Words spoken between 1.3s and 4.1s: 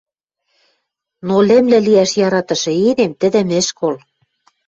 лӹмлӹ лиӓш яратышы эдем тӹдӹм ӹш кол.